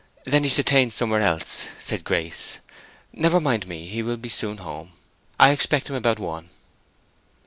[0.25, 2.57] "Then he's detained somewhere else," said Grace.
[3.13, 4.93] "Never mind me; he will soon be home.
[5.39, 6.49] I expect him about one."